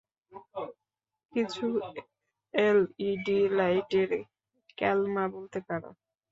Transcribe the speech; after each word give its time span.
কিছু 1.33 1.65
এলইডি 2.53 3.39
লাইটের 3.57 4.09
ক্যালমা 4.77 5.23
বলতে 5.35 5.59
পারো। 5.67 5.89